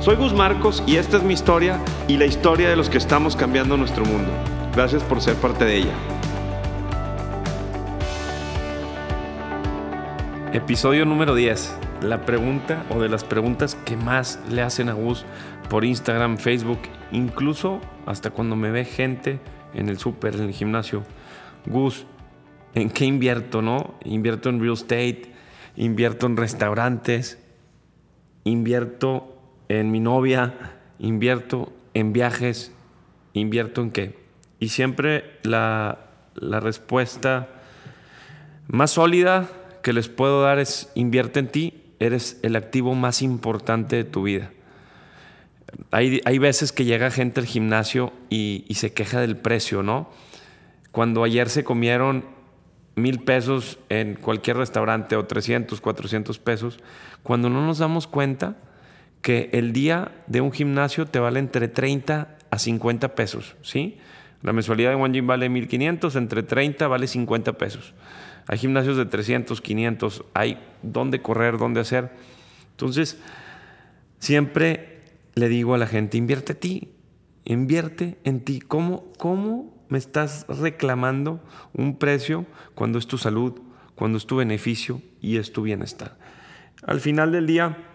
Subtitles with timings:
[0.00, 3.34] Soy Gus Marcos y esta es mi historia y la historia de los que estamos
[3.34, 4.30] cambiando nuestro mundo.
[4.72, 5.92] Gracias por ser parte de ella.
[10.52, 11.76] Episodio número 10.
[12.02, 15.26] La pregunta o de las preguntas que más le hacen a Gus
[15.68, 16.78] por Instagram, Facebook,
[17.10, 19.40] incluso hasta cuando me ve gente
[19.74, 21.02] en el súper, en el gimnasio.
[21.66, 22.06] Gus,
[22.74, 23.94] ¿en qué invierto, no?
[24.04, 25.32] Invierto en real estate,
[25.74, 27.44] invierto en restaurantes,
[28.44, 29.34] invierto
[29.68, 30.54] en mi novia,
[30.98, 32.72] invierto en viajes,
[33.32, 34.18] invierto en qué.
[34.58, 35.98] Y siempre la,
[36.34, 37.48] la respuesta
[38.66, 39.48] más sólida
[39.82, 44.24] que les puedo dar es invierte en ti, eres el activo más importante de tu
[44.24, 44.50] vida.
[45.90, 50.10] Hay, hay veces que llega gente al gimnasio y, y, se queja del precio, ¿no?
[50.92, 52.24] Cuando ayer se comieron
[52.96, 56.80] mil pesos en cualquier restaurante o 300, 400 pesos,
[57.22, 58.56] cuando no nos damos cuenta
[59.22, 63.98] que el día de un gimnasio te vale entre 30 a 50 pesos, ¿sí?
[64.42, 67.94] La mensualidad de One Gym vale 1500, entre 30 vale 50 pesos.
[68.46, 72.12] Hay gimnasios de 300, 500, hay dónde correr, dónde hacer.
[72.70, 73.18] Entonces,
[74.20, 75.00] siempre
[75.34, 76.92] le digo a la gente, invierte en ti,
[77.44, 78.60] invierte en ti.
[78.60, 81.42] ¿Cómo, ¿Cómo me estás reclamando
[81.72, 83.60] un precio cuando es tu salud,
[83.96, 86.16] cuando es tu beneficio y es tu bienestar?
[86.86, 87.87] Al final del día,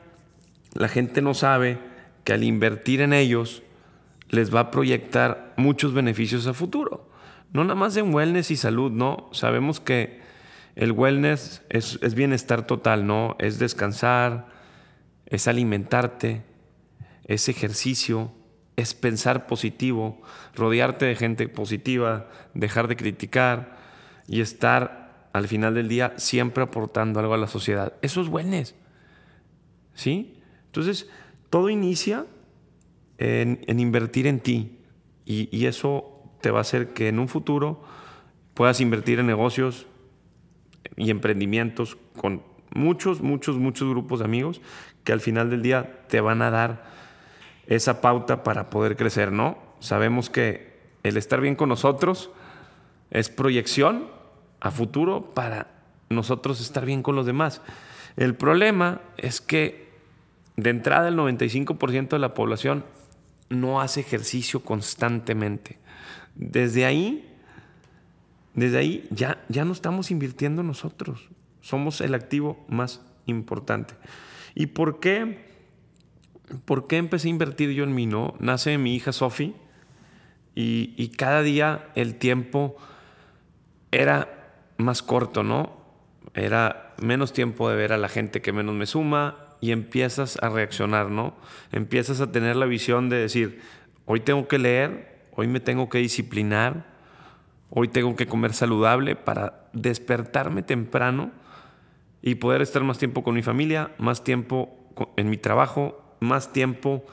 [0.73, 1.79] la gente no sabe
[2.23, 3.63] que al invertir en ellos
[4.29, 7.09] les va a proyectar muchos beneficios a futuro.
[7.51, 9.29] No nada más en wellness y salud, no.
[9.31, 10.21] Sabemos que
[10.75, 13.35] el wellness es, es bienestar total, ¿no?
[13.39, 14.47] Es descansar,
[15.27, 16.43] es alimentarte,
[17.25, 18.31] es ejercicio,
[18.75, 20.21] es pensar positivo,
[20.55, 23.77] rodearte de gente positiva, dejar de criticar
[24.27, 27.93] y estar al final del día siempre aportando algo a la sociedad.
[28.01, 28.75] Eso es wellness.
[29.93, 30.32] ¿Sí?
[30.73, 31.07] Entonces,
[31.51, 32.25] todo inicia
[33.19, 34.79] en, invertir en ti
[35.23, 37.83] y, y, eso te va a hacer que en un futuro
[38.55, 39.85] puedas invertir en negocios
[40.97, 42.41] y emprendimientos con
[42.73, 44.61] muchos, muchos, muchos grupos de amigos
[45.03, 46.85] que al final del día te van a dar
[47.67, 49.59] esa pauta para poder crecer, ¿no?
[49.79, 52.31] Sabemos que el estar bien con nosotros
[53.11, 54.07] es proyección
[54.59, 55.67] a futuro para
[56.09, 57.61] nosotros estar bien con los demás.
[58.17, 59.92] El problema es que
[60.55, 62.85] de entrada, el 95% de la población
[63.49, 65.77] no hace ejercicio constantemente.
[66.35, 67.29] Desde ahí,
[68.53, 71.29] desde ahí ya, ya no estamos invirtiendo nosotros.
[71.61, 73.95] Somos el activo más importante.
[74.55, 75.51] ¿Y por qué?
[76.65, 78.05] ¿Por qué empecé a invertir yo en mí?
[78.05, 78.35] No?
[78.39, 79.53] Nace mi hija Sophie
[80.55, 82.75] y, y cada día el tiempo
[83.91, 85.81] era más corto, ¿no?
[86.33, 90.49] Era menos tiempo de ver a la gente que menos me suma, y empiezas a
[90.49, 91.33] reaccionar, ¿no?
[91.71, 93.61] Empiezas a tener la visión de decir,
[94.05, 96.85] hoy tengo que leer, hoy me tengo que disciplinar,
[97.69, 101.31] hoy tengo que comer saludable para despertarme temprano
[102.21, 104.77] y poder estar más tiempo con mi familia, más tiempo
[105.15, 107.05] en mi trabajo, más tiempo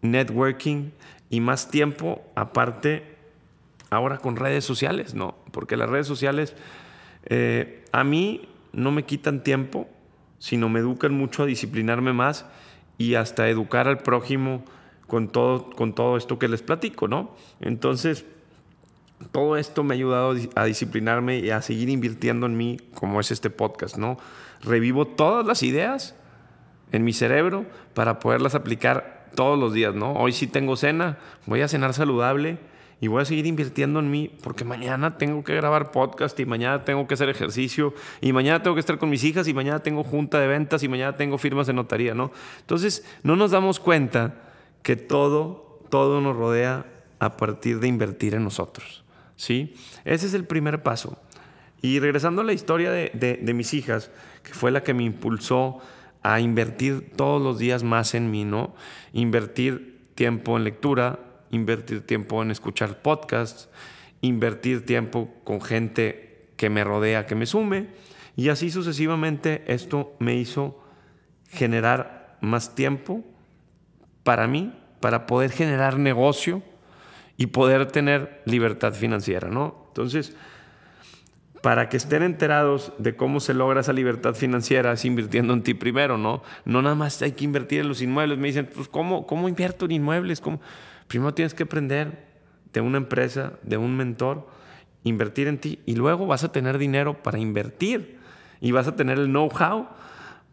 [0.00, 0.92] networking
[1.28, 3.02] y más tiempo aparte
[3.90, 5.34] ahora con redes sociales, ¿no?
[5.50, 6.56] Porque las redes sociales
[7.26, 9.90] eh, a mí no me quitan tiempo,
[10.42, 12.46] sino me educan mucho a disciplinarme más
[12.98, 14.64] y hasta educar al prójimo
[15.06, 17.36] con todo, con todo esto que les platico, ¿no?
[17.60, 18.24] Entonces,
[19.30, 23.30] todo esto me ha ayudado a disciplinarme y a seguir invirtiendo en mí, como es
[23.30, 24.18] este podcast, ¿no?
[24.62, 26.16] Revivo todas las ideas
[26.90, 27.64] en mi cerebro
[27.94, 30.14] para poderlas aplicar todos los días, ¿no?
[30.14, 32.58] Hoy sí tengo cena, voy a cenar saludable
[33.02, 36.84] y voy a seguir invirtiendo en mí porque mañana tengo que grabar podcast y mañana
[36.84, 40.04] tengo que hacer ejercicio y mañana tengo que estar con mis hijas y mañana tengo
[40.04, 42.30] junta de ventas y mañana tengo firmas de notaría, ¿no?
[42.60, 44.36] Entonces, no nos damos cuenta
[44.84, 46.86] que todo, todo nos rodea
[47.18, 49.02] a partir de invertir en nosotros,
[49.34, 49.74] ¿sí?
[50.04, 51.18] Ese es el primer paso.
[51.80, 54.12] Y regresando a la historia de, de, de mis hijas,
[54.44, 55.80] que fue la que me impulsó
[56.22, 58.76] a invertir todos los días más en mí, ¿no?
[59.12, 61.18] Invertir tiempo en lectura,
[61.52, 63.68] invertir tiempo en escuchar podcasts,
[64.20, 67.88] invertir tiempo con gente que me rodea, que me sume.
[68.34, 70.82] Y así sucesivamente esto me hizo
[71.48, 73.22] generar más tiempo
[74.24, 76.62] para mí, para poder generar negocio
[77.36, 79.84] y poder tener libertad financiera, ¿no?
[79.88, 80.34] Entonces,
[81.60, 85.74] para que estén enterados de cómo se logra esa libertad financiera es invirtiendo en ti
[85.74, 86.42] primero, ¿no?
[86.64, 88.38] No nada más hay que invertir en los inmuebles.
[88.38, 90.40] Me dicen, pues, ¿cómo, cómo invierto en inmuebles?
[90.40, 90.60] ¿Cómo?
[91.12, 92.24] Primero tienes que aprender
[92.72, 94.48] de una empresa, de un mentor,
[95.04, 98.16] invertir en ti y luego vas a tener dinero para invertir
[98.62, 99.88] y vas a tener el know-how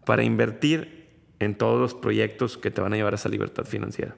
[0.04, 1.08] para invertir
[1.40, 4.18] en todos los proyectos que te van a llevar a esa libertad financiera.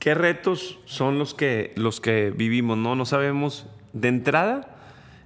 [0.00, 2.76] ¿Qué retos son los que, los que vivimos?
[2.76, 4.78] No, no sabemos de entrada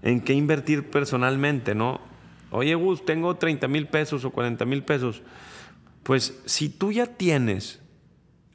[0.03, 1.99] en qué invertir personalmente, ¿no?
[2.51, 5.23] Oye, Gus, tengo 30 mil pesos o 40 mil pesos.
[6.03, 7.82] Pues si tú ya tienes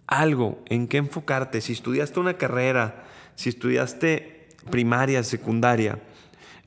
[0.07, 3.03] algo en qué enfocarte, si estudiaste una carrera,
[3.35, 5.99] si estudiaste primaria, secundaria,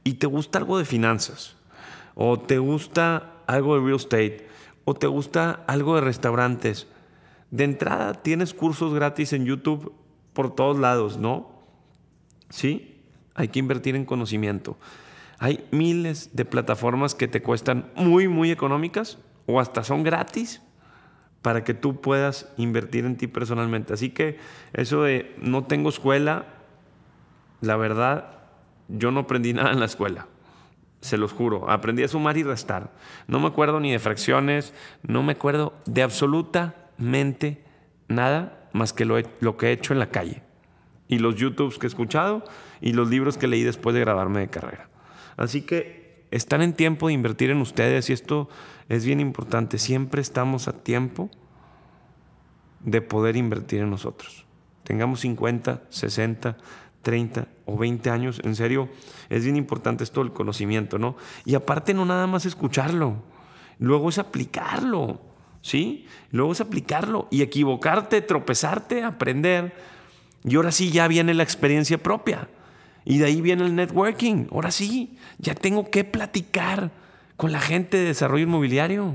[0.05, 1.57] y te gusta algo de finanzas,
[2.15, 4.47] o te gusta algo de real estate,
[4.85, 6.87] o te gusta algo de restaurantes,
[7.51, 9.93] de entrada tienes cursos gratis en YouTube
[10.33, 11.51] por todos lados, ¿no?
[12.49, 13.03] Sí,
[13.35, 14.79] hay que invertir en conocimiento.
[15.39, 20.63] Hay miles de plataformas que te cuestan muy, muy económicas o hasta son gratis
[21.43, 23.93] para que tú puedas invertir en ti personalmente.
[23.93, 24.39] Así que
[24.73, 26.47] eso de no tengo escuela,
[27.61, 28.39] la verdad,
[28.89, 30.27] yo no aprendí nada en la escuela.
[31.01, 31.71] Se los juro.
[31.71, 32.93] Aprendí a sumar y restar.
[33.27, 37.65] No me acuerdo ni de fracciones, no me acuerdo de absolutamente
[38.09, 39.17] nada más que lo,
[39.57, 40.43] que he hecho en la calle
[41.09, 42.45] y los YouTubes que he escuchado
[42.81, 44.89] y los libros que leí después de graduarme de carrera.
[45.37, 46.00] Así que
[46.31, 48.49] están en tiempo de invertir en ustedes y esto
[48.89, 49.79] es bien importante.
[49.79, 51.31] Siempre estamos a tiempo
[52.81, 54.47] de poder invertir en nosotros.
[54.85, 56.57] Tengamos 50, 60,
[57.03, 58.89] 30 o 20 años, en serio,
[59.29, 61.17] es bien importante esto del conocimiento, ¿no?
[61.45, 63.23] Y aparte no nada más escucharlo,
[63.79, 65.21] luego es aplicarlo,
[65.63, 66.07] ¿sí?
[66.31, 69.75] Luego es aplicarlo y equivocarte, tropezarte, aprender
[70.45, 72.49] y ahora sí ya viene la experiencia propia.
[73.05, 74.47] Y de ahí viene el networking.
[74.53, 76.91] Ahora sí, ya tengo que platicar
[77.37, 79.15] con la gente de desarrollo inmobiliario.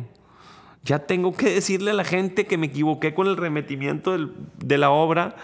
[0.83, 4.17] Ya tengo que decirle a la gente que me equivoqué con el remetimiento
[4.57, 5.35] de la obra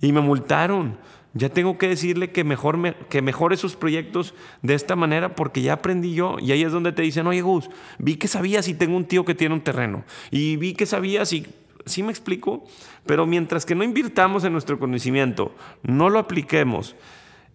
[0.00, 0.98] y me multaron.
[1.32, 5.74] Ya tengo que decirle que, mejor que mejore sus proyectos de esta manera porque ya
[5.74, 6.38] aprendí yo.
[6.40, 9.24] Y ahí es donde te dicen, oye Gus, vi que sabías y tengo un tío
[9.24, 10.04] que tiene un terreno.
[10.32, 11.46] Y vi que sabías y
[11.86, 12.64] ¿Sí me explico?
[13.06, 16.94] Pero mientras que no invirtamos en nuestro conocimiento, no lo apliquemos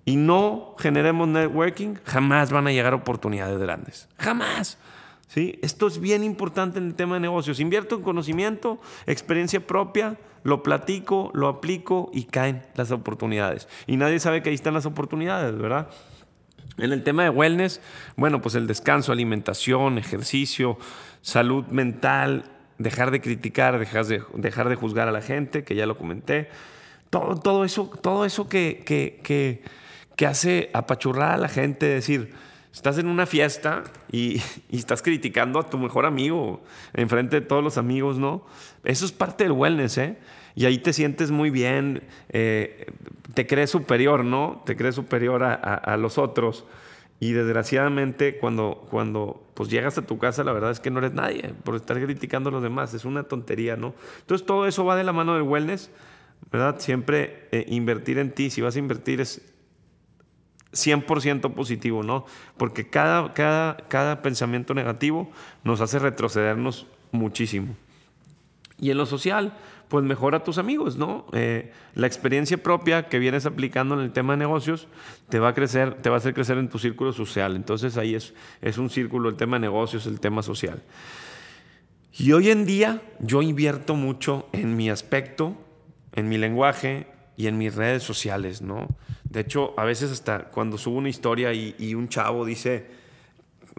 [0.06, 4.07] y no generemos networking, jamás van a llegar oportunidades grandes.
[4.18, 4.78] Jamás.
[5.28, 5.60] ¿Sí?
[5.63, 7.60] Esto es bien importante en el tema de negocios.
[7.60, 13.68] Invierto en conocimiento, experiencia propia, lo platico, lo aplico y caen las oportunidades.
[13.88, 15.90] Y nadie sabe que ahí están las oportunidades, ¿verdad?
[16.78, 17.81] En el tema de wellness,
[18.16, 20.78] bueno, pues el descanso, alimentación, ejercicio,
[21.22, 22.46] salud mental,
[22.78, 26.50] dejar de criticar, dejar de, dejar de juzgar a la gente, que ya lo comenté.
[27.10, 29.63] Todo, todo eso, todo eso que, que, que,
[30.23, 32.33] hace apachurrar a la gente, decir,
[32.73, 36.62] estás en una fiesta y, y, estás criticando a tu mejor amigo
[36.94, 38.45] enfrente de todos los amigos, ¿no?
[38.83, 40.17] Eso es parte del wellness, ¿eh?
[40.56, 42.85] Y ahí te sientes muy bien, eh,
[43.33, 44.63] te crees superior, ¿no?
[44.65, 46.65] Te crees superior a, a los otros.
[47.19, 51.13] Y desgraciadamente cuando, cuando pues llegas a tu casa, la verdad es que no eres
[51.13, 52.94] nadie por estar criticando a los demás.
[52.94, 53.94] Es una tontería, ¿no?
[54.19, 55.91] Entonces todo eso va de la mano del wellness,
[56.51, 56.79] ¿verdad?
[56.79, 59.41] Siempre eh, invertir en ti, si vas a invertir es
[60.75, 62.26] 100% positivo, ¿no?
[62.57, 65.31] Porque cada, cada, cada pensamiento negativo
[65.64, 67.76] nos hace retrocedernos muchísimo.
[68.78, 69.54] Y en lo social,
[69.88, 71.26] pues mejora a tus amigos, ¿no?
[71.31, 74.88] Eh, la experiencia propia que vienes aplicando en el tema de negocios
[75.30, 77.56] te va a crecer, te va a hacer crecer en tu círculo social.
[77.56, 80.83] Entonces ahí es, es un círculo, el tema de negocios, el tema social.
[82.18, 85.56] Y hoy en día yo invierto mucho en mi aspecto,
[86.14, 88.87] en mi lenguaje y en mis redes sociales, ¿no?
[89.23, 92.87] De hecho, a veces hasta cuando subo una historia y, un chavo dice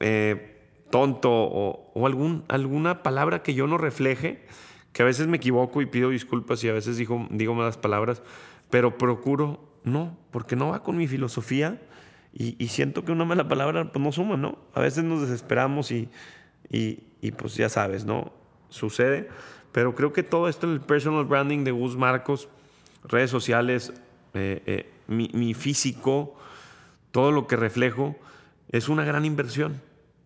[0.01, 0.61] eh,
[0.91, 4.45] tonto o, o algún, alguna palabra que yo no refleje,
[4.93, 8.23] que a veces me equivoco y pido disculpas y a veces digo, digo malas palabras,
[8.71, 11.81] pero procuro no, porque no va con mi filosofía
[12.39, 14.59] y, siento que una mala palabra pues no suma, ¿no?
[14.75, 16.11] A veces nos desesperamos y,
[16.71, 18.33] y, pues ya sabes, ¿no?
[18.69, 19.31] Sucede,
[19.73, 22.51] pero creo que todo esto en el personal branding de Gus Marcos,
[23.09, 23.93] redes sociales,
[24.35, 26.37] eh, eh, mi, físico,
[27.11, 28.17] todo lo que reflejo,
[28.71, 29.81] es una gran inversión.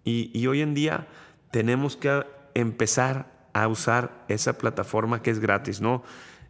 [0.04, 1.06] Y, y, hoy en día
[1.50, 6.02] tenemos que empezar a usar esa plataforma que es gratis, ¿no?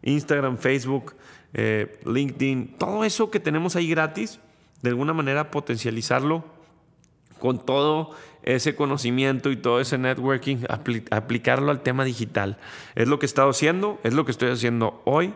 [0.03, 1.15] Instagram, Facebook,
[1.53, 4.39] eh, LinkedIn, todo eso que tenemos ahí gratis,
[4.81, 6.43] de alguna manera potencializarlo
[7.39, 10.57] con todo ese conocimiento y todo ese networking,
[11.11, 12.57] aplicarlo al tema digital.
[12.95, 15.33] Es lo que he estado haciendo, es lo que estoy haciendo hoy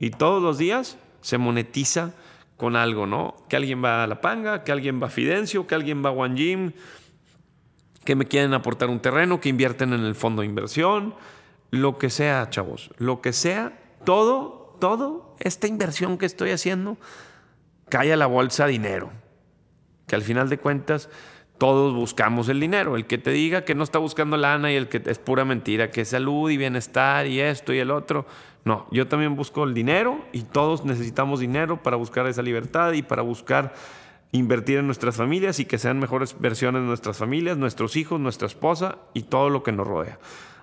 [0.00, 2.14] y todos los días se monetiza
[2.56, 3.36] con algo, ¿no?
[3.48, 6.12] Que alguien va a La Panga, que alguien va a Fidencio, que alguien va a
[6.12, 6.72] One Gym,
[8.04, 11.14] que me quieren aportar un terreno, que invierten en el fondo de inversión,
[11.70, 16.96] lo que sea, chavos, lo que sea, todo, todo, esta inversión que estoy haciendo,
[17.90, 19.12] cae a la bolsa dinero.
[20.06, 21.10] Que al final de cuentas,
[21.60, 22.96] todos buscamos el dinero.
[22.96, 25.90] El que te diga que no está buscando lana y el que es pura mentira,
[25.90, 28.24] que salud y bienestar y esto y el otro.
[28.64, 33.02] No, yo también busco el dinero y todos necesitamos dinero para buscar esa libertad y
[33.02, 33.74] para buscar
[34.32, 38.46] invertir en nuestras familias y que sean mejores versiones de nuestras familias, nuestros hijos, nuestra
[38.46, 40.18] esposa y todo lo que nos rodea.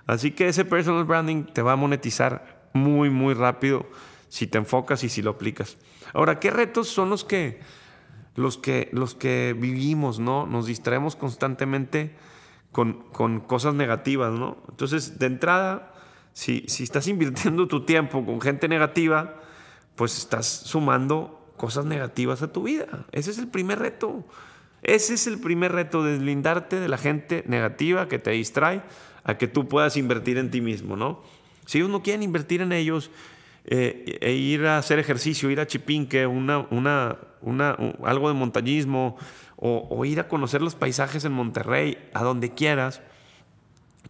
[0.08, 3.86] Así que ese personal branding te va a monetizar muy, muy rápido
[4.28, 5.76] si te enfocas y si lo aplicas.
[6.12, 7.60] Ahora, ¿qué retos son los que,
[8.38, 10.46] los que, los que vivimos, no?
[10.46, 12.14] Nos distraemos constantemente
[12.70, 14.58] con, con cosas negativas, ¿no?
[14.70, 15.92] Entonces, de entrada,
[16.32, 19.34] si, si estás invirtiendo tu tiempo con gente negativa,
[19.96, 23.06] pues estás sumando cosas negativas a tu vida.
[23.10, 24.24] Ese es el primer reto.
[24.84, 28.82] Ese es el primer reto, deslindarte de la gente negativa que te distrae
[29.24, 31.24] a que tú puedas invertir en ti mismo, ¿no?
[31.66, 33.10] Si ellos no quieren invertir en ellos
[33.70, 39.16] eh, e ir a hacer ejercicio, ir a Chipinque, una, una, una, algo de montañismo
[39.56, 43.02] o, o ir a conocer los paisajes en Monterrey, a donde quieras,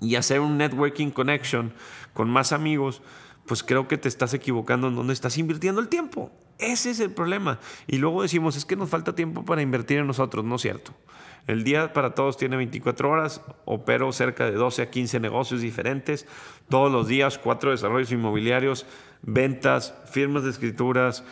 [0.01, 1.73] y hacer un networking connection
[2.15, 3.03] con más amigos,
[3.47, 6.31] pues creo que te estás equivocando en donde estás invirtiendo el tiempo.
[6.59, 7.59] Ese es el problema.
[7.87, 10.45] Y luego decimos, es que nos falta tiempo para invertir en nosotros.
[10.45, 10.93] No es cierto.
[11.49, 16.27] El día para todos tiene 24 horas, opero cerca de 12 a 15 negocios diferentes,
[16.69, 18.85] todos los días, cuatro desarrollos inmobiliarios,
[19.23, 21.25] ventas, firmas de escrituras,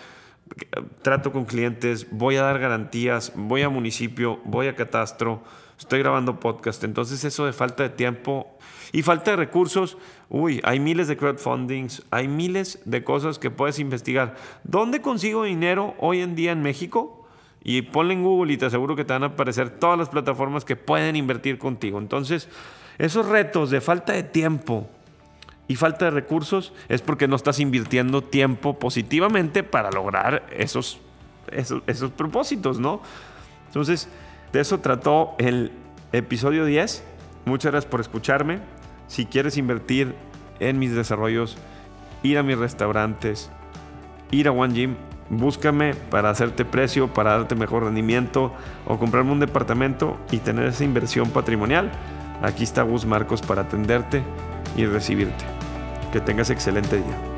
[1.03, 5.43] trato con clientes, voy a dar garantías, voy a municipio, voy a catastro,
[5.79, 6.83] estoy grabando podcast.
[6.85, 8.57] Entonces eso de falta de tiempo
[8.93, 9.99] y falta de recursos,
[10.31, 14.35] uy, hay miles de crowdfundings, hay miles de cosas que puedes investigar.
[14.65, 17.25] ¿Dónde consigo dinero hoy en día en México?
[17.69, 20.65] Y ponle en Google y te aseguro que te van a aparecer todas las plataformas
[20.65, 21.99] que pueden invertir contigo.
[21.99, 22.49] Entonces,
[22.97, 24.89] esos retos de falta de tiempo
[25.67, 31.01] y falta de recursos es porque no estás invirtiendo tiempo positivamente para lograr esos,
[31.51, 33.01] esos, esos propósitos, ¿no?
[33.67, 34.09] Entonces,
[34.53, 35.73] de eso trató el
[36.13, 37.03] episodio 10.
[37.47, 38.61] Muchas gracias por escucharme.
[39.09, 40.15] Si quieres invertir
[40.61, 41.57] en mis desarrollos,
[42.23, 43.51] ir a mis restaurantes,
[44.31, 44.95] ir a One Gym,
[45.30, 48.52] búscame para hacerte precio, para darte mejor rendimiento
[48.87, 51.90] o comprarme un departamento y tener esa inversión patrimonial.
[52.42, 54.23] Aquí está Gus Marcos para atenderte
[54.76, 55.45] y recibirte.
[56.12, 57.36] Que tengas excelente día.